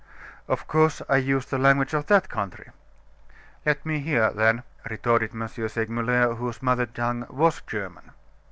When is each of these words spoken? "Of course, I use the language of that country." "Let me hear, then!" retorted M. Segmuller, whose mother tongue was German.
"Of 0.47 0.67
course, 0.67 1.03
I 1.07 1.17
use 1.17 1.45
the 1.45 1.59
language 1.59 1.93
of 1.93 2.07
that 2.07 2.27
country." 2.27 2.71
"Let 3.67 3.85
me 3.85 3.99
hear, 3.99 4.31
then!" 4.33 4.63
retorted 4.89 5.35
M. 5.35 5.47
Segmuller, 5.47 6.33
whose 6.37 6.63
mother 6.63 6.87
tongue 6.87 7.27
was 7.29 7.61
German. 7.67 8.09